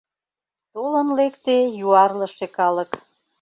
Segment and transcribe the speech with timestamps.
[0.73, 2.91] Толын лекте юарлыше калык.